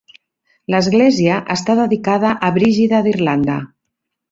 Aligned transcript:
L'església 0.73 1.35
està 1.57 1.77
dedicada 1.81 2.33
a 2.49 2.51
Brígida 2.57 3.05
d'Irlanda. 3.09 3.63